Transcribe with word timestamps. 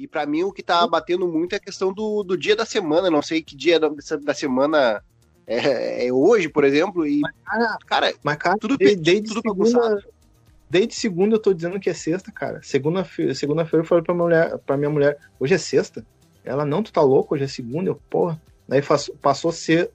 E 0.00 0.06
para 0.06 0.24
mim 0.24 0.44
o 0.44 0.52
que 0.52 0.62
tá 0.62 0.86
batendo 0.86 1.28
muito 1.28 1.52
é 1.52 1.56
a 1.56 1.60
questão 1.60 1.92
do, 1.92 2.22
do 2.22 2.34
dia 2.34 2.56
da 2.56 2.64
semana. 2.64 3.10
Não 3.10 3.20
sei 3.20 3.42
que 3.42 3.54
dia 3.54 3.78
da, 3.78 3.90
da 4.22 4.32
semana 4.32 5.02
é, 5.46 6.06
é, 6.06 6.12
hoje, 6.12 6.48
por 6.48 6.64
exemplo. 6.64 7.06
E, 7.06 7.20
mas, 7.20 7.34
cara, 7.44 7.78
cara, 7.86 8.14
mas, 8.22 8.36
cara 8.38 8.56
tudo, 8.58 8.78
desde, 8.78 8.96
desde 8.96 9.34
tudo 9.34 9.66
segunda, 9.66 10.04
Desde 10.70 10.94
segunda 10.94 11.34
eu 11.34 11.38
tô 11.38 11.52
dizendo 11.52 11.78
que 11.78 11.90
é 11.90 11.92
sexta, 11.92 12.32
cara. 12.32 12.62
Segunda-feira 12.62 13.34
segunda 13.34 13.68
eu 13.70 13.84
falei 13.84 14.02
pra, 14.02 14.14
mulher, 14.14 14.56
pra 14.60 14.78
minha 14.78 14.88
mulher, 14.88 15.18
hoje 15.38 15.52
é 15.52 15.58
sexta. 15.58 16.02
Ela, 16.42 16.64
não, 16.64 16.82
tu 16.82 16.90
tá 16.90 17.02
louco, 17.02 17.34
hoje 17.34 17.44
é 17.44 17.48
segunda. 17.48 17.90
Eu, 17.90 18.00
porra. 18.08 18.40
Daí 18.66 18.80
passou, 18.80 19.14
passou 19.16 19.52
ser. 19.52 19.90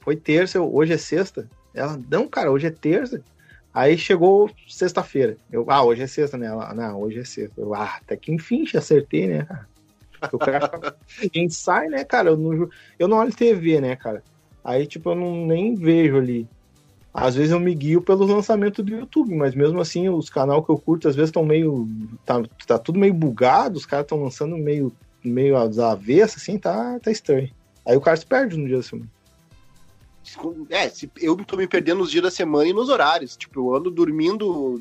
Foi 0.00 0.16
terça, 0.16 0.58
eu, 0.58 0.74
hoje 0.74 0.94
é 0.94 0.98
sexta. 0.98 1.48
Ela, 1.72 1.96
não, 2.10 2.26
cara, 2.26 2.50
hoje 2.50 2.66
é 2.66 2.70
terça. 2.70 3.22
Aí 3.74 3.98
chegou 3.98 4.48
sexta-feira. 4.68 5.36
Ah, 5.66 5.82
hoje 5.82 6.02
é 6.02 6.06
sexta, 6.06 6.38
né? 6.38 6.46
Ela, 6.46 6.72
não, 6.72 7.00
hoje 7.00 7.18
é 7.18 7.24
sexta. 7.24 7.60
Eu, 7.60 7.74
ah, 7.74 7.98
até 8.00 8.16
que 8.16 8.32
enfim, 8.32 8.64
já 8.64 8.78
acertei, 8.78 9.26
né, 9.26 9.44
cara? 9.44 9.74
O 10.32 10.38
cara, 10.38 10.96
a 11.20 11.24
gente 11.38 11.52
sai, 11.52 11.88
né, 11.88 12.02
cara? 12.02 12.30
Eu 12.30 12.36
não, 12.38 12.68
eu 12.98 13.06
não 13.06 13.18
olho 13.18 13.34
TV, 13.34 13.78
né, 13.78 13.94
cara? 13.94 14.22
Aí, 14.64 14.86
tipo, 14.86 15.10
eu 15.10 15.14
não, 15.14 15.44
nem 15.46 15.74
vejo 15.74 16.16
ali. 16.16 16.48
Às 17.12 17.34
vezes 17.34 17.52
eu 17.52 17.60
me 17.60 17.74
guio 17.74 18.00
pelos 18.00 18.30
lançamentos 18.30 18.82
do 18.82 18.90
YouTube, 18.90 19.34
mas 19.34 19.54
mesmo 19.54 19.80
assim, 19.80 20.08
os 20.08 20.30
canais 20.30 20.64
que 20.64 20.70
eu 20.70 20.78
curto, 20.78 21.08
às 21.08 21.14
vezes 21.14 21.28
estão 21.28 21.44
meio. 21.44 21.86
Tá, 22.24 22.42
tá 22.66 22.78
tudo 22.78 22.98
meio 22.98 23.12
bugado, 23.12 23.76
os 23.76 23.84
caras 23.84 24.04
estão 24.04 24.22
lançando 24.22 24.56
meio, 24.56 24.90
meio 25.22 25.56
às 25.56 25.78
avessas, 25.78 26.40
assim, 26.40 26.58
tá, 26.58 26.98
tá 27.00 27.10
estranho. 27.10 27.50
Aí 27.84 27.96
o 27.96 28.00
cara 28.00 28.16
se 28.16 28.24
perde 28.24 28.56
no 28.56 28.66
dia 28.66 28.78
da 28.78 28.82
semana. 28.82 29.10
É, 30.70 30.90
eu 31.20 31.36
tô 31.36 31.56
me 31.56 31.66
perdendo 31.66 31.98
nos 31.98 32.10
dias 32.10 32.22
da 32.22 32.30
semana 32.30 32.68
e 32.68 32.72
nos 32.72 32.88
horários. 32.88 33.36
Tipo, 33.36 33.60
eu 33.60 33.74
ando 33.76 33.90
dormindo 33.90 34.80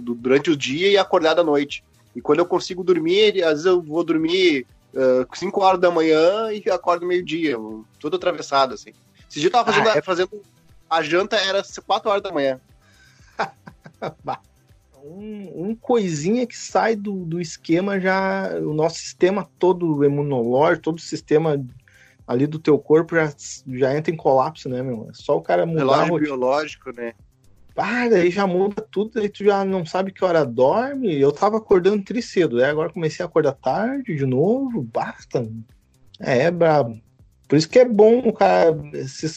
durante 0.00 0.50
o 0.50 0.56
dia 0.56 0.88
e 0.88 0.98
acordado 0.98 1.40
à 1.40 1.44
noite. 1.44 1.82
E 2.14 2.20
quando 2.20 2.40
eu 2.40 2.46
consigo 2.46 2.84
dormir, 2.84 3.42
às 3.42 3.50
vezes 3.50 3.66
eu 3.66 3.80
vou 3.80 4.04
dormir 4.04 4.66
5 5.34 5.58
uh, 5.58 5.62
horas 5.62 5.80
da 5.80 5.90
manhã 5.90 6.52
e 6.52 6.70
acordo 6.70 7.06
meio-dia, 7.06 7.56
tudo 7.98 8.16
atravessado, 8.16 8.74
assim. 8.74 8.92
Esse 9.28 9.40
dia 9.40 9.48
eu 9.48 9.52
tava 9.52 9.72
fazendo, 9.72 9.88
ah, 9.88 9.96
é... 9.96 10.02
fazendo 10.02 10.42
a 10.88 11.02
janta, 11.02 11.36
era 11.36 11.62
4 11.86 12.10
horas 12.10 12.22
da 12.22 12.30
manhã. 12.30 12.60
um, 15.02 15.68
um, 15.68 15.74
coisinha 15.74 16.46
que 16.46 16.56
sai 16.56 16.94
do, 16.94 17.24
do 17.24 17.40
esquema 17.40 17.98
já. 17.98 18.50
O 18.60 18.74
nosso 18.74 18.96
sistema 18.96 19.48
todo 19.58 20.04
imunológico, 20.04 20.82
todo 20.82 20.98
o 20.98 21.02
sistema 21.02 21.56
ali 22.26 22.46
do 22.46 22.58
teu 22.58 22.78
corpo 22.78 23.16
já, 23.16 23.32
já 23.68 23.96
entra 23.96 24.12
em 24.12 24.16
colapso, 24.16 24.68
né, 24.68 24.82
meu? 24.82 25.08
É 25.10 25.14
só 25.14 25.36
o 25.36 25.42
cara 25.42 25.66
mudar. 25.66 25.80
Relógio 25.80 26.18
biológico, 26.18 26.92
né? 26.94 27.14
Ah, 27.76 28.08
daí 28.08 28.30
já 28.30 28.46
muda 28.46 28.86
tudo, 28.90 29.18
aí 29.18 29.28
tu 29.28 29.44
já 29.44 29.64
não 29.64 29.84
sabe 29.86 30.12
que 30.12 30.24
hora 30.24 30.44
dorme. 30.44 31.18
Eu 31.18 31.32
tava 31.32 31.56
acordando 31.56 32.04
tri 32.04 32.20
cedo, 32.20 32.58
aí 32.58 32.64
agora 32.64 32.92
comecei 32.92 33.24
a 33.24 33.28
acordar 33.28 33.52
tarde 33.52 34.14
de 34.14 34.26
novo, 34.26 34.82
basta. 34.82 35.48
É, 36.20 36.44
é 36.44 36.50
brabo. 36.50 37.00
Por 37.48 37.56
isso 37.56 37.68
que 37.68 37.78
é 37.78 37.84
bom 37.84 38.18
o 38.18 38.32
cara 38.32 38.76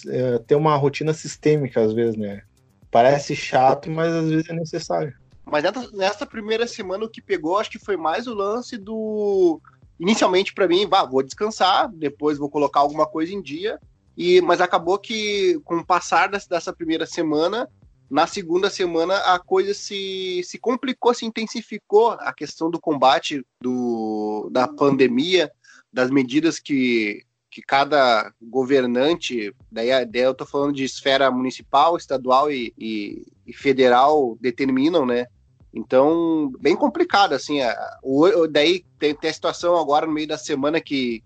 é, 0.08 0.40
ter 0.40 0.56
uma 0.56 0.76
rotina 0.76 1.14
sistêmica, 1.14 1.82
às 1.82 1.94
vezes, 1.94 2.16
né? 2.16 2.44
Parece 2.92 3.36
chato, 3.36 3.90
mas 3.90 4.14
às 4.14 4.30
vezes 4.30 4.50
é 4.50 4.54
necessário. 4.54 5.14
Mas 5.46 5.64
nessa 5.94 6.26
primeira 6.26 6.66
semana 6.66 7.06
o 7.06 7.10
que 7.10 7.22
pegou, 7.22 7.58
acho 7.58 7.70
que 7.70 7.80
foi 7.80 7.96
mais 7.96 8.26
o 8.26 8.34
lance 8.34 8.78
do 8.78 9.62
inicialmente 10.00 10.54
para 10.54 10.68
mim, 10.68 10.88
vá, 10.88 11.06
vou 11.06 11.24
descansar, 11.24 11.90
depois 11.92 12.38
vou 12.38 12.50
colocar 12.50 12.80
alguma 12.80 13.06
coisa 13.06 13.34
em 13.34 13.42
dia. 13.42 13.80
E 14.18 14.42
mas 14.42 14.62
acabou 14.62 14.98
que 14.98 15.60
com 15.66 15.78
o 15.78 15.86
passar 15.86 16.30
dessa, 16.30 16.74
primeira 16.74 17.06
semana, 17.06 17.70
na 18.10 18.26
segunda 18.26 18.70
semana 18.70 19.18
a 19.18 19.40
coisa 19.40 19.74
se, 19.74 20.42
se 20.44 20.58
complicou, 20.58 21.14
se 21.14 21.26
intensificou 21.26 22.12
a 22.12 22.34
questão 22.34 22.70
do 22.70 22.80
combate 22.80 23.46
do, 23.60 24.50
da 24.52 24.68
pandemia, 24.68 25.52
das 25.92 26.10
medidas 26.10 26.60
que, 26.60 27.24
que 27.52 27.62
cada 27.62 28.32
governante, 28.42 29.54
daí, 29.72 30.06
daí 30.06 30.22
eu 30.22 30.32
estou 30.32 30.48
falando 30.48 30.74
de 30.74 30.84
esfera 30.84 31.30
municipal, 31.32 31.98
estadual 31.98 32.52
e, 32.52 32.74
e, 32.78 33.26
e 33.46 33.54
federal, 33.54 34.38
determinam, 34.40 35.06
né? 35.06 35.28
Então, 35.76 36.54
bem 36.62 36.74
complicado, 36.74 37.34
assim. 37.34 37.60
O, 38.02 38.48
daí 38.48 38.86
tem, 38.98 39.14
tem, 39.14 39.30
a 39.30 39.34
situação 39.34 39.76
agora 39.76 40.08
no 40.08 40.14
meio 40.14 40.28
da 40.28 40.38
semana 40.38 40.80
que 40.80 41.22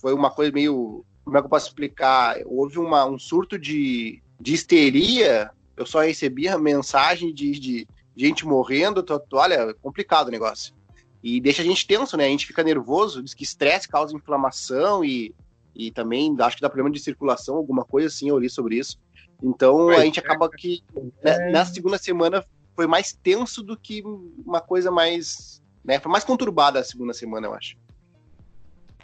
foi 0.00 0.12
uma 0.12 0.30
coisa 0.30 0.52
meio. 0.52 1.02
Como 1.24 1.38
é 1.38 1.40
que 1.40 1.46
eu 1.46 1.50
posso 1.50 1.68
explicar? 1.68 2.36
Houve 2.44 2.78
uma, 2.78 3.06
um 3.06 3.18
surto 3.18 3.58
de, 3.58 4.22
de 4.38 4.52
histeria. 4.52 5.50
Eu 5.74 5.86
só 5.86 6.02
recebia 6.02 6.58
mensagem 6.58 7.32
de, 7.32 7.58
de 7.58 7.88
gente 8.14 8.46
morrendo. 8.46 9.02
Tô, 9.02 9.18
tô, 9.18 9.38
olha, 9.38 9.72
complicado 9.80 10.28
o 10.28 10.30
negócio. 10.30 10.74
E 11.22 11.40
deixa 11.40 11.62
a 11.62 11.64
gente 11.64 11.86
tenso, 11.86 12.18
né? 12.18 12.26
A 12.26 12.28
gente 12.28 12.46
fica 12.46 12.62
nervoso, 12.62 13.22
diz 13.22 13.32
que 13.32 13.42
estresse 13.42 13.88
causa 13.88 14.14
inflamação 14.14 15.02
e, 15.02 15.34
e 15.74 15.90
também 15.90 16.36
acho 16.40 16.56
que 16.56 16.62
dá 16.62 16.68
problema 16.68 16.90
de 16.90 17.00
circulação, 17.00 17.56
alguma 17.56 17.82
coisa 17.82 18.08
assim, 18.08 18.28
eu 18.28 18.38
li 18.38 18.50
sobre 18.50 18.76
isso. 18.76 18.98
Então 19.42 19.88
a 19.88 20.04
gente 20.04 20.20
acaba 20.20 20.50
que 20.50 20.82
né, 21.22 21.50
na 21.50 21.64
segunda 21.64 21.96
semana 21.96 22.44
foi 22.74 22.86
mais 22.86 23.12
tenso 23.12 23.62
do 23.62 23.76
que 23.76 24.02
uma 24.44 24.60
coisa 24.60 24.90
mais. 24.90 25.62
Né, 25.84 26.00
foi 26.00 26.10
mais 26.10 26.24
conturbada 26.24 26.78
a 26.78 26.84
segunda 26.84 27.12
semana, 27.12 27.46
eu 27.46 27.54
acho. 27.54 27.76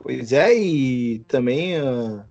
Pois 0.03 0.33
é, 0.33 0.55
e 0.55 1.19
também 1.29 1.79
uh, 1.79 2.25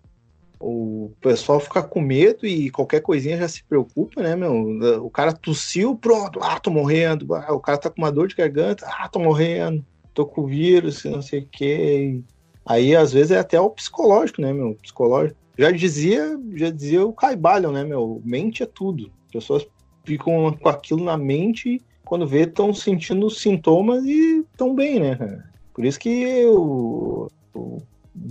o 0.60 1.12
pessoal 1.22 1.60
fica 1.60 1.84
com 1.84 2.02
medo 2.02 2.46
e 2.46 2.70
qualquer 2.70 3.02
coisinha 3.02 3.38
já 3.38 3.48
se 3.48 3.64
preocupa, 3.64 4.22
né, 4.22 4.36
meu? 4.36 5.06
O 5.06 5.10
cara 5.10 5.32
tossiu, 5.32 5.96
pronto, 5.96 6.40
ah, 6.42 6.60
tô 6.60 6.72
morrendo. 6.72 7.34
Ah, 7.36 7.54
o 7.54 7.60
cara 7.60 7.78
tá 7.78 7.90
com 7.90 8.02
uma 8.02 8.12
dor 8.12 8.28
de 8.28 8.36
garganta, 8.36 8.86
ah, 8.88 9.08
tô 9.08 9.20
morrendo, 9.20 9.86
tô 10.14 10.26
com 10.26 10.48
vírus, 10.48 11.04
não 11.06 11.22
sei 11.22 11.42
o 11.42 11.48
quê. 11.50 12.22
Aí, 12.66 12.96
às 12.96 13.14
vezes, 13.14 13.32
é 13.32 13.40
até 13.40 13.60
o 13.60 13.70
psicológico, 13.70 14.42
né, 14.42 14.52
meu? 14.52 14.76
Psicológico. 14.82 15.40
Já 15.58 15.72
dizia, 15.72 16.40
já 16.56 16.70
dizia 16.70 17.06
o 17.06 17.14
Caibalion, 17.14 17.72
né, 17.72 17.84
meu? 17.84 18.22
Mente 18.26 18.64
é 18.64 18.66
tudo. 18.66 19.12
Pessoas 19.32 19.66
ficam 20.04 20.52
com 20.54 20.70
aquilo 20.70 21.04
na 21.04 21.18
mente, 21.18 21.82
quando 22.06 22.28
vê, 22.28 22.42
estão 22.42 22.74
sentindo 22.74 23.30
sintomas 23.30 24.04
e 24.04 24.40
estão 24.40 24.74
bem, 24.74 25.00
né? 25.00 25.44
Por 25.74 25.86
isso 25.86 26.00
que 26.00 26.46
o, 26.46 27.30
o 27.54 27.82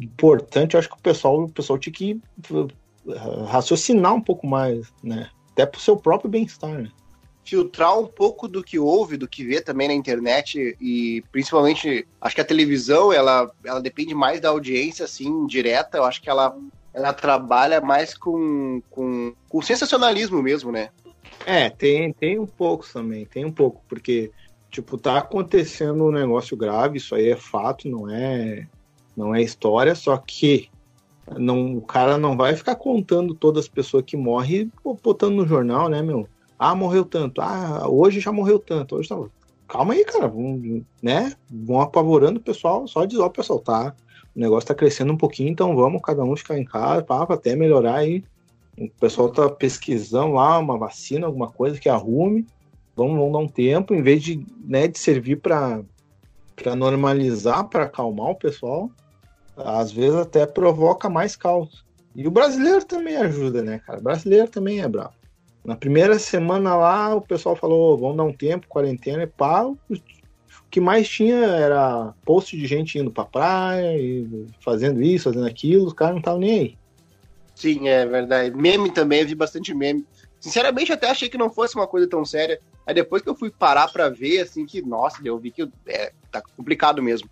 importante, 0.02 0.76
acho 0.76 0.88
que 0.88 0.96
o 0.96 1.02
pessoal, 1.02 1.44
o 1.44 1.48
pessoal 1.48 1.78
tinha 1.78 1.92
que 1.92 2.20
uh, 2.50 3.44
raciocinar 3.46 4.14
um 4.14 4.20
pouco 4.20 4.46
mais, 4.46 4.92
né? 5.02 5.28
Até 5.52 5.66
pro 5.66 5.80
seu 5.80 5.96
próprio 5.96 6.30
bem-estar, 6.30 6.70
né? 6.70 6.90
filtrar 7.48 7.98
um 7.98 8.06
pouco 8.06 8.46
do 8.46 8.62
que 8.62 8.78
ouve, 8.78 9.16
do 9.16 9.26
que 9.26 9.42
vê 9.42 9.62
também 9.62 9.88
na 9.88 9.94
internet 9.94 10.76
e 10.78 11.24
principalmente 11.32 12.06
acho 12.20 12.34
que 12.34 12.42
a 12.42 12.44
televisão 12.44 13.10
ela, 13.10 13.50
ela 13.64 13.80
depende 13.80 14.14
mais 14.14 14.38
da 14.38 14.50
audiência 14.50 15.06
assim 15.06 15.46
direta. 15.46 15.96
Eu 15.96 16.04
acho 16.04 16.20
que 16.20 16.28
ela 16.28 16.54
ela 16.92 17.12
trabalha 17.12 17.80
mais 17.80 18.12
com, 18.12 18.82
com, 18.90 19.32
com 19.48 19.62
sensacionalismo 19.62 20.42
mesmo, 20.42 20.72
né? 20.72 20.90
É, 21.46 21.70
tem, 21.70 22.12
tem 22.12 22.38
um 22.38 22.46
pouco 22.46 22.86
também, 22.92 23.24
tem 23.24 23.44
um 23.44 23.52
pouco, 23.52 23.82
porque, 23.88 24.30
tipo, 24.70 24.98
tá 24.98 25.18
acontecendo 25.18 26.04
um 26.04 26.12
negócio 26.12 26.56
grave, 26.56 26.98
isso 26.98 27.14
aí 27.14 27.30
é 27.30 27.36
fato, 27.36 27.88
não 27.88 28.10
é, 28.10 28.66
não 29.16 29.34
é 29.34 29.42
história, 29.42 29.94
só 29.94 30.16
que 30.16 30.68
não, 31.36 31.76
o 31.76 31.82
cara 31.82 32.16
não 32.16 32.36
vai 32.36 32.54
ficar 32.54 32.76
contando 32.76 33.34
todas 33.34 33.64
as 33.64 33.68
pessoas 33.68 34.04
que 34.04 34.16
morrem 34.16 34.70
botando 35.02 35.34
no 35.34 35.46
jornal, 35.46 35.88
né, 35.88 36.02
meu? 36.02 36.28
Ah, 36.58 36.74
morreu 36.74 37.04
tanto. 37.04 37.40
Ah, 37.40 37.88
hoje 37.88 38.20
já 38.20 38.32
morreu 38.32 38.58
tanto. 38.58 38.96
Hoje 38.96 39.08
tá... 39.08 39.16
Calma 39.68 39.94
aí, 39.94 40.04
cara. 40.04 40.26
Vão, 40.26 40.82
né? 41.00 41.34
Vão 41.48 41.80
apavorando 41.80 42.40
o 42.40 42.42
pessoal. 42.42 42.88
Só 42.88 43.04
diz, 43.04 43.18
ó, 43.18 43.28
pessoal, 43.28 43.60
tá? 43.60 43.94
O 44.34 44.40
negócio 44.40 44.66
tá 44.66 44.74
crescendo 44.74 45.12
um 45.12 45.16
pouquinho, 45.16 45.50
então 45.50 45.76
vamos 45.76 46.00
cada 46.02 46.24
um 46.24 46.36
ficar 46.36 46.58
em 46.58 46.64
casa, 46.64 47.02
para 47.02 47.34
até 47.34 47.54
melhorar 47.54 47.96
aí 47.96 48.24
o 48.86 49.00
pessoal 49.00 49.28
está 49.28 49.48
pesquisando 49.48 50.34
lá 50.34 50.58
uma 50.58 50.78
vacina, 50.78 51.26
alguma 51.26 51.50
coisa 51.50 51.78
que 51.78 51.88
arrume. 51.88 52.46
Vamos, 52.94 53.16
vamos 53.16 53.32
dar 53.32 53.38
um 53.38 53.48
tempo, 53.48 53.94
em 53.94 54.02
vez 54.02 54.22
de, 54.22 54.44
né, 54.64 54.88
de 54.88 54.98
servir 54.98 55.36
para 55.36 55.82
normalizar, 56.76 57.68
para 57.68 57.84
acalmar 57.84 58.30
o 58.30 58.34
pessoal, 58.34 58.90
às 59.56 59.92
vezes 59.92 60.16
até 60.16 60.46
provoca 60.46 61.08
mais 61.08 61.36
caos. 61.36 61.84
E 62.14 62.26
o 62.26 62.30
brasileiro 62.30 62.84
também 62.84 63.16
ajuda, 63.16 63.62
né, 63.62 63.80
cara? 63.86 64.00
O 64.00 64.02
brasileiro 64.02 64.48
também 64.48 64.80
é 64.80 64.88
bravo. 64.88 65.14
Na 65.64 65.76
primeira 65.76 66.18
semana 66.18 66.74
lá, 66.74 67.14
o 67.14 67.20
pessoal 67.20 67.54
falou: 67.54 67.96
vamos 67.96 68.16
dar 68.16 68.24
um 68.24 68.32
tempo, 68.32 68.66
quarentena 68.68 69.22
e 69.22 69.26
pá. 69.26 69.64
O 69.64 69.76
que 70.70 70.80
mais 70.80 71.08
tinha 71.08 71.36
era 71.36 72.12
post 72.24 72.56
de 72.56 72.66
gente 72.66 72.98
indo 72.98 73.10
pra 73.10 73.24
praia, 73.24 73.96
e 73.96 74.46
fazendo 74.60 75.00
isso, 75.00 75.24
fazendo 75.24 75.46
aquilo, 75.46 75.86
os 75.86 75.92
caras 75.92 76.14
não 76.14 76.20
estavam 76.20 76.40
nem 76.40 76.58
aí. 76.58 76.78
Sim, 77.58 77.88
é 77.88 78.06
verdade. 78.06 78.56
Meme 78.56 78.88
também, 78.88 79.24
vi 79.24 79.34
bastante 79.34 79.74
meme. 79.74 80.06
Sinceramente, 80.38 80.92
até 80.92 81.10
achei 81.10 81.28
que 81.28 81.36
não 81.36 81.50
fosse 81.50 81.74
uma 81.74 81.88
coisa 81.88 82.08
tão 82.08 82.24
séria. 82.24 82.60
Aí 82.86 82.94
depois 82.94 83.20
que 83.20 83.28
eu 83.28 83.34
fui 83.34 83.50
parar 83.50 83.88
pra 83.88 84.08
ver, 84.08 84.42
assim, 84.42 84.64
que, 84.64 84.80
nossa, 84.80 85.18
eu 85.24 85.36
vi 85.36 85.50
que 85.50 85.68
é, 85.88 86.12
tá 86.30 86.40
complicado 86.56 87.02
mesmo. 87.02 87.28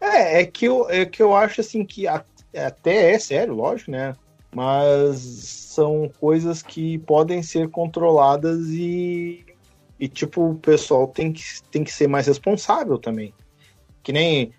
É, 0.00 0.42
é 0.42 0.46
que 0.46 0.66
eu, 0.66 0.88
é 0.88 1.04
que 1.04 1.20
eu 1.20 1.34
acho, 1.34 1.60
assim, 1.60 1.84
que 1.84 2.06
até 2.06 3.12
é 3.12 3.18
sério, 3.18 3.52
lógico, 3.52 3.90
né? 3.90 4.14
Mas 4.54 5.18
são 5.18 6.08
coisas 6.20 6.62
que 6.62 6.98
podem 6.98 7.42
ser 7.42 7.68
controladas 7.68 8.68
e, 8.68 9.44
e 9.98 10.06
tipo, 10.06 10.50
o 10.50 10.54
pessoal 10.54 11.08
tem 11.08 11.32
que, 11.32 11.42
tem 11.68 11.82
que 11.82 11.92
ser 11.92 12.06
mais 12.06 12.28
responsável 12.28 12.96
também. 12.96 13.34
Que 14.04 14.12
nem 14.12 14.54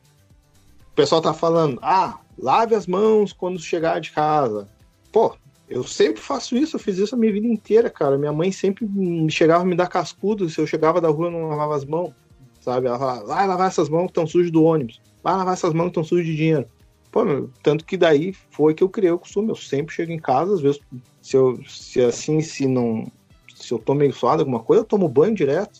pessoal 0.96 1.22
tá 1.22 1.34
falando, 1.34 1.78
ah, 1.82 2.20
lave 2.38 2.74
as 2.74 2.88
mãos 2.88 3.34
quando 3.34 3.60
chegar 3.60 4.00
de 4.00 4.12
casa. 4.12 4.68
Pô, 5.16 5.34
eu 5.70 5.82
sempre 5.86 6.22
faço 6.22 6.58
isso, 6.58 6.76
eu 6.76 6.80
fiz 6.82 6.98
isso 6.98 7.16
a 7.16 7.18
minha 7.18 7.32
vida 7.32 7.48
inteira, 7.48 7.90
cara. 7.90 8.18
Minha 8.18 8.34
mãe 8.34 8.52
sempre 8.52 8.86
chegava 9.30 9.64
a 9.64 9.66
me 9.66 9.74
dar 9.74 9.88
cascudo 9.88 10.50
se 10.50 10.60
eu 10.60 10.68
chegava 10.68 11.00
da 11.00 11.08
rua 11.08 11.30
e 11.30 11.32
não 11.32 11.48
lavava 11.48 11.74
as 11.74 11.86
mãos, 11.86 12.12
sabe? 12.60 12.88
Ela 12.88 13.00
falava, 13.00 13.26
vai 13.26 13.48
lavar 13.48 13.70
essas 13.70 13.88
mãos 13.88 14.08
que 14.08 14.10
estão 14.10 14.28
sujas 14.28 14.52
do 14.52 14.66
ônibus, 14.66 15.02
vai 15.24 15.38
lavar 15.38 15.54
essas 15.54 15.74
mãos 15.74 15.86
que 15.86 15.92
estão 15.92 16.04
sujas 16.04 16.26
de 16.26 16.36
dinheiro. 16.36 16.66
Pô, 17.14 17.24
meu, 17.24 17.50
tanto 17.64 17.86
que 17.86 17.96
daí 17.96 18.34
foi 18.52 18.74
que 18.74 18.84
eu 18.84 18.90
criei 18.90 19.10
o 19.14 19.18
costume. 19.18 19.48
Eu 19.48 19.56
sempre 19.56 19.96
chego 19.96 20.12
em 20.12 20.20
casa, 20.20 20.56
às 20.56 20.60
vezes, 20.60 20.82
se 21.22 21.38
eu 21.38 21.62
se 21.66 22.02
assim, 22.02 22.42
se 22.42 22.68
não. 22.68 23.10
Se 23.56 23.72
eu 23.72 23.80
tô 23.80 23.94
meio 23.94 24.12
suado 24.12 24.42
alguma 24.42 24.60
coisa, 24.60 24.82
eu 24.82 24.86
tomo 24.86 25.08
banho 25.08 25.34
direto. 25.34 25.80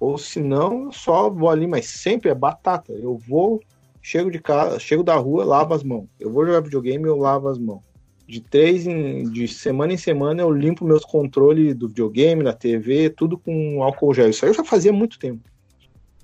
Ou 0.00 0.16
se 0.16 0.40
não, 0.40 0.84
eu 0.84 0.92
só 0.92 1.28
vou 1.28 1.50
ali, 1.50 1.66
mas 1.66 1.84
sempre 1.84 2.30
é 2.30 2.34
batata. 2.34 2.94
Eu 2.94 3.18
vou, 3.28 3.60
chego 4.00 4.30
de 4.30 4.38
casa, 4.38 4.78
chego 4.78 5.02
da 5.02 5.16
rua, 5.16 5.44
lavo 5.44 5.74
as 5.74 5.82
mãos. 5.82 6.06
Eu 6.18 6.32
vou 6.32 6.46
jogar 6.46 6.62
videogame, 6.62 7.04
eu 7.04 7.18
lavo 7.18 7.46
as 7.46 7.58
mãos. 7.58 7.89
De 8.30 8.40
três 8.40 8.86
em, 8.86 9.24
de 9.28 9.48
semana 9.48 9.92
em 9.92 9.96
semana 9.96 10.40
eu 10.40 10.52
limpo 10.52 10.84
meus 10.84 11.04
controles 11.04 11.74
do 11.74 11.88
videogame, 11.88 12.44
da 12.44 12.52
TV, 12.52 13.10
tudo 13.10 13.36
com 13.36 13.82
álcool 13.82 14.14
gel. 14.14 14.30
Isso 14.30 14.44
aí 14.44 14.52
eu 14.52 14.54
já 14.54 14.64
fazia 14.64 14.92
muito 14.92 15.18
tempo. 15.18 15.42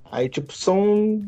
Aí, 0.09 0.29
tipo, 0.29 0.53
são 0.53 1.21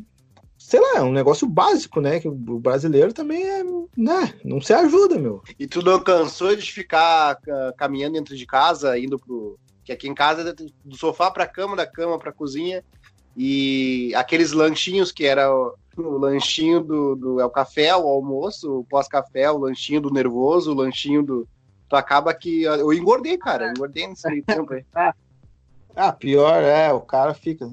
sei 0.56 0.78
lá, 0.78 0.98
é 0.98 1.02
um 1.02 1.10
negócio 1.10 1.48
básico, 1.48 2.00
né? 2.00 2.20
Que 2.20 2.28
o 2.28 2.32
brasileiro 2.32 3.12
também 3.12 3.42
é, 3.42 3.64
né? 3.96 4.34
Não 4.44 4.60
se 4.60 4.72
ajuda, 4.72 5.18
meu. 5.18 5.42
E 5.58 5.66
tu 5.66 5.82
não 5.82 5.98
cansou 5.98 6.54
de 6.54 6.70
ficar 6.70 7.40
caminhando 7.76 8.12
dentro 8.12 8.36
de 8.36 8.46
casa, 8.46 8.96
indo 8.96 9.18
pro. 9.18 9.58
Que 9.82 9.90
aqui 9.90 10.06
em 10.06 10.14
casa 10.14 10.54
do 10.84 10.96
sofá 10.96 11.28
pra 11.28 11.46
cama, 11.46 11.74
da 11.74 11.86
cama 11.86 12.20
pra 12.20 12.32
cozinha. 12.32 12.84
E 13.36 14.12
aqueles 14.14 14.52
lanchinhos 14.52 15.10
que 15.10 15.24
era 15.24 15.50
o, 16.02 16.18
lanchinho 16.18 16.82
do, 16.82 17.16
do 17.16 17.40
é 17.40 17.44
o 17.44 17.50
café, 17.50 17.94
o 17.96 18.06
almoço, 18.06 18.80
o 18.80 18.84
pós-café, 18.84 19.50
o 19.50 19.58
lanchinho 19.58 20.00
do 20.00 20.10
nervoso, 20.10 20.72
o 20.72 20.74
lanchinho 20.74 21.22
do. 21.22 21.48
Tu 21.88 21.96
acaba 21.96 22.34
que. 22.34 22.62
Eu 22.62 22.92
engordei, 22.92 23.38
cara. 23.38 23.66
Eu 23.66 23.70
engordei 23.70 24.06
nesse 24.06 24.28
meio 24.28 24.44
tempo 24.46 24.72
aí. 24.72 24.84
Ah, 25.94 26.12
pior 26.12 26.62
é, 26.62 26.92
o 26.92 27.00
cara 27.00 27.34
fica. 27.34 27.66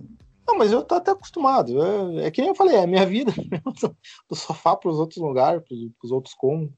Não, 0.47 0.57
mas 0.57 0.71
eu 0.71 0.83
tô 0.83 0.95
até 0.95 1.11
acostumado. 1.11 1.81
É, 1.81 2.27
é 2.27 2.31
que 2.31 2.41
nem 2.41 2.49
eu 2.49 2.55
falei, 2.55 2.75
é 2.75 2.83
a 2.83 2.87
minha 2.87 3.05
vida. 3.05 3.31
do 4.29 4.35
sofá 4.35 4.75
para 4.75 4.89
os 4.89 4.99
outros 4.99 5.21
lugares, 5.21 5.61
para 5.63 5.75
os 6.03 6.11
outros 6.11 6.33
como. 6.33 6.71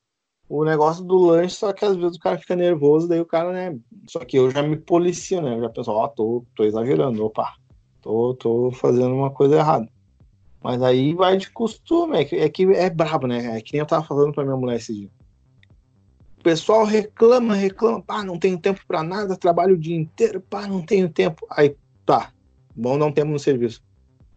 O 0.49 0.63
negócio 0.63 1.03
do 1.03 1.17
lanche, 1.17 1.55
só 1.55 1.73
que 1.73 1.83
às 1.83 1.97
vezes 1.97 2.15
o 2.15 2.19
cara 2.21 2.37
fica 2.37 2.55
nervoso, 2.55 3.07
daí 3.07 3.19
o 3.19 3.25
cara, 3.25 3.51
né? 3.51 3.77
Só 4.07 4.19
que 4.19 4.37
eu 4.37 4.49
já 4.49 4.63
me 4.63 4.77
policio, 4.77 5.41
né? 5.41 5.55
Eu 5.55 5.61
já 5.61 5.69
penso, 5.69 5.91
ó, 5.91 6.05
oh, 6.05 6.07
tô, 6.07 6.45
tô 6.55 6.63
exagerando, 6.63 7.25
opa, 7.25 7.53
tô, 8.01 8.33
tô 8.35 8.71
fazendo 8.71 9.13
uma 9.13 9.29
coisa 9.29 9.57
errada. 9.57 9.89
Mas 10.67 10.83
aí 10.83 11.13
vai 11.13 11.37
de 11.37 11.49
costume, 11.49 12.17
é 12.17 12.25
que, 12.25 12.35
é 12.35 12.49
que 12.49 12.63
é 12.73 12.89
brabo, 12.89 13.25
né? 13.25 13.57
É 13.57 13.61
que 13.61 13.71
nem 13.71 13.79
eu 13.79 13.85
tava 13.85 14.05
falando 14.05 14.33
pra 14.33 14.43
minha 14.43 14.57
mulher 14.57 14.75
esse 14.75 14.93
dia. 14.93 15.09
O 16.37 16.43
pessoal 16.43 16.83
reclama, 16.83 17.55
reclama, 17.55 18.01
pá, 18.01 18.21
não 18.21 18.37
tenho 18.37 18.59
tempo 18.59 18.81
para 18.85 19.01
nada, 19.01 19.37
trabalho 19.37 19.75
o 19.75 19.77
dia 19.77 19.95
inteiro, 19.95 20.41
pá, 20.41 20.67
não 20.67 20.81
tenho 20.81 21.07
tempo. 21.07 21.47
Aí, 21.51 21.73
tá, 22.05 22.33
Bom, 22.75 22.97
não 22.97 23.13
temos 23.13 23.31
no 23.31 23.39
serviço. 23.39 23.81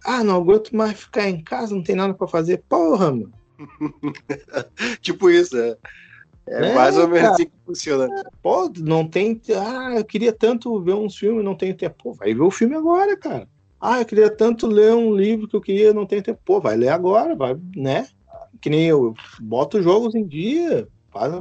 Ah, 0.05 0.23
não 0.23 0.37
aguento 0.37 0.71
mais 0.71 1.01
ficar 1.01 1.29
em 1.29 1.43
casa, 1.43 1.75
não 1.75 1.83
tem 1.83 1.97
nada 1.97 2.15
para 2.15 2.29
fazer. 2.29 2.63
Porra, 2.69 3.11
mano. 3.11 3.33
tipo 5.03 5.29
isso, 5.31 5.59
é. 5.59 5.77
É, 6.47 6.71
é 6.71 6.75
mais 6.77 6.97
ou 6.97 7.09
menos 7.09 7.23
cara. 7.23 7.33
assim 7.33 7.47
que 7.47 7.53
funciona. 7.67 8.09
Pô, 8.41 8.73
não 8.79 9.05
tem. 9.05 9.43
Ah, 9.57 9.97
eu 9.97 10.05
queria 10.05 10.33
tanto 10.33 10.81
ver 10.81 10.95
uns 10.95 11.17
filmes, 11.17 11.45
não 11.45 11.57
tenho 11.57 11.77
tempo. 11.77 11.97
Pô, 12.01 12.13
vai 12.15 12.33
ver 12.33 12.41
o 12.41 12.53
filme 12.53 12.77
agora, 12.77 13.17
cara. 13.17 13.49
Ah, 13.81 14.01
eu 14.01 14.05
queria 14.05 14.29
tanto 14.29 14.67
ler 14.67 14.93
um 14.95 15.15
livro 15.15 15.49
que 15.49 15.57
eu 15.57 15.61
queria, 15.61 15.95
não 15.95 16.05
tenho 16.05 16.23
tempo. 16.23 16.41
Pô, 16.45 16.61
vai 16.61 16.77
ler 16.77 16.89
agora, 16.89 17.35
vai, 17.35 17.57
né? 17.75 18.07
Que 18.61 18.69
nem 18.69 18.87
eu, 18.87 19.15
boto 19.41 19.83
jogos 19.83 20.15
em 20.15 20.27
dia, 20.27 20.87
faz, 21.11 21.33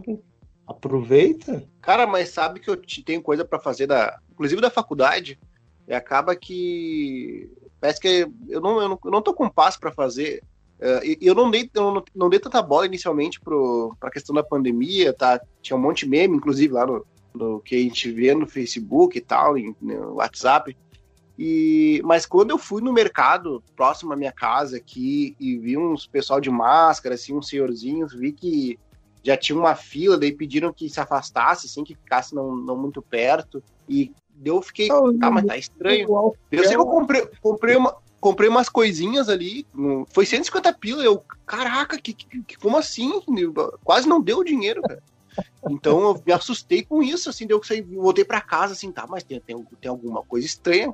aproveita. 0.65 1.68
Cara, 1.81 2.07
mas 2.07 2.30
sabe 2.30 2.62
que 2.62 2.69
eu 2.69 2.80
tenho 3.03 3.21
coisa 3.21 3.44
para 3.44 3.59
fazer 3.59 3.88
da, 3.88 4.19
inclusive 4.31 4.62
da 4.62 4.69
faculdade. 4.69 5.38
E 5.86 5.94
acaba 5.94 6.36
que 6.36 7.51
parece 7.81 8.00
que 8.00 8.27
eu 8.47 8.62
não, 8.62 8.81
eu 8.81 8.89
não, 8.89 9.00
eu 9.03 9.12
não 9.12 9.21
tô 9.21 9.33
com 9.33 9.50
passo 9.50 9.80
para 9.80 9.92
fazer. 9.92 10.42
Uh, 10.80 11.03
e 11.03 11.18
eu 11.21 11.35
não 11.35 11.51
dei, 11.51 11.69
eu 11.74 11.92
não, 11.92 12.03
não 12.15 12.30
dei 12.30 12.39
tanta 12.39 12.62
bola 12.62 12.85
inicialmente 12.85 13.42
para 13.42 13.53
a 14.01 14.12
questão 14.12 14.33
da 14.33 14.44
pandemia, 14.44 15.12
tá? 15.12 15.42
Tinha 15.62 15.75
um 15.75 15.81
monte 15.81 16.06
de 16.06 16.12
meme, 16.12 16.38
inclusive, 16.38 16.74
lá 16.74 16.85
no, 16.85 17.06
no 17.33 17.59
que 17.59 17.75
a 17.75 17.80
gente 17.80 18.09
vê 18.12 18.33
no 18.33 18.47
Facebook 18.47 19.18
e 19.18 19.21
tal, 19.21 19.56
no 19.81 20.13
WhatsApp. 20.13 20.77
E, 21.41 22.01
mas 22.03 22.25
quando 22.25 22.50
eu 22.50 22.57
fui 22.57 22.81
no 22.81 22.91
mercado 22.91 23.63
próximo 23.74 24.12
à 24.12 24.15
minha 24.18 24.31
casa 24.31 24.75
aqui 24.75 25.38
e 25.39 25.57
vi 25.57 25.77
uns 25.77 26.06
pessoal 26.06 26.41
de 26.41 26.50
máscara, 26.50 27.15
assim, 27.15 27.33
uns 27.33 27.47
senhorzinhos, 27.47 28.13
vi 28.13 28.33
que 28.33 28.77
já 29.24 29.38
tinha 29.38 29.57
uma 29.57 29.74
fila, 29.74 30.18
daí 30.18 30.33
pediram 30.33 30.74
que 30.74 30.89
se 30.89 31.00
afastasse, 31.00 31.68
assim, 31.68 31.86
que 31.86 31.95
ficasse 31.95 32.36
não, 32.36 32.53
não 32.53 32.75
muito 32.75 33.01
perto. 33.01 33.63
E 33.88 34.12
eu 34.44 34.62
fiquei, 34.62 34.89
ah, 34.91 35.31
mas 35.31 35.45
tá 35.45 35.56
estranho. 35.56 36.09
Eu 36.51 36.63
sei 36.65 36.75
que 36.75 36.81
eu 36.81 36.86
comprei, 36.86 37.25
comprei, 37.42 37.77
uma, 37.77 37.95
comprei 38.19 38.50
umas 38.50 38.68
coisinhas 38.68 39.30
ali, 39.30 39.65
foi 40.09 40.25
150 40.25 40.74
pila, 40.74 41.01
eu, 41.03 41.24
caraca, 41.45 41.97
que, 42.01 42.13
que, 42.13 42.57
como 42.57 42.77
assim? 42.77 43.21
Quase 43.85 44.09
não 44.09 44.19
deu 44.19 44.44
dinheiro, 44.44 44.81
cara. 44.81 45.01
Então 45.69 46.01
eu 46.01 46.24
me 46.25 46.33
assustei 46.33 46.83
com 46.83 47.01
isso, 47.01 47.30
assim, 47.30 47.47
deu 47.47 47.62
que 47.62 47.68
sair, 47.68 47.81
voltei 47.81 48.25
para 48.25 48.42
casa, 48.42 48.74
assim, 48.74 48.92
tá, 48.92 49.07
mas 49.07 49.24
tem, 49.24 49.39
tem, 49.39 49.65
tem 49.80 49.89
alguma 49.89 50.21
coisa 50.21 50.45
estranha. 50.45 50.94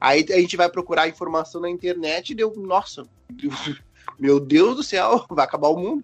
Aí 0.00 0.24
a 0.30 0.40
gente 0.40 0.56
vai 0.56 0.68
procurar 0.68 1.08
informação 1.08 1.60
na 1.60 1.70
internet 1.70 2.30
e 2.30 2.34
deu, 2.34 2.52
nossa, 2.56 3.06
meu 4.18 4.38
Deus 4.40 4.76
do 4.76 4.82
céu, 4.82 5.24
vai 5.30 5.44
acabar 5.44 5.68
o 5.68 5.76
mundo 5.76 6.02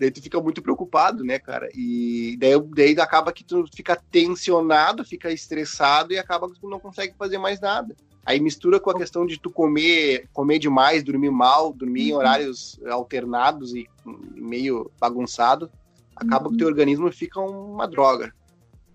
daí 0.00 0.10
tu 0.10 0.22
fica 0.22 0.40
muito 0.40 0.62
preocupado, 0.62 1.22
né, 1.22 1.38
cara? 1.38 1.68
E 1.74 2.34
daí, 2.40 2.58
daí 2.74 2.98
acaba 2.98 3.32
que 3.32 3.44
tu 3.44 3.66
fica 3.72 3.94
tensionado, 4.10 5.04
fica 5.04 5.30
estressado 5.30 6.14
e 6.14 6.18
acaba 6.18 6.50
que 6.50 6.58
tu 6.58 6.70
não 6.70 6.80
consegue 6.80 7.14
fazer 7.18 7.36
mais 7.36 7.60
nada. 7.60 7.94
Aí 8.24 8.40
mistura 8.40 8.80
com 8.80 8.90
a 8.90 8.96
questão 8.96 9.26
de 9.26 9.38
tu 9.38 9.50
comer, 9.50 10.26
comer 10.32 10.58
demais, 10.58 11.04
dormir 11.04 11.30
mal, 11.30 11.72
dormir 11.72 12.08
em 12.08 12.12
uhum. 12.12 12.18
horários 12.18 12.80
alternados 12.88 13.74
e 13.74 13.86
meio 14.34 14.90
bagunçado, 14.98 15.70
acaba 16.16 16.44
uhum. 16.44 16.50
que 16.50 16.54
o 16.54 16.58
teu 16.58 16.68
organismo 16.68 17.12
fica 17.12 17.38
uma 17.38 17.86
droga. 17.86 18.32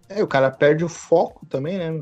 É, 0.09 0.23
o 0.23 0.27
cara 0.27 0.49
perde 0.49 0.83
o 0.83 0.89
foco 0.89 1.45
também, 1.45 1.77
né? 1.77 2.01